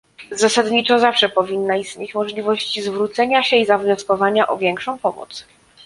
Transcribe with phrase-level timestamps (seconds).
[0.31, 5.45] Zasadniczo zawsze powinna istnieć możliwość zwrócenia się i zawnioskowania o większą pomoc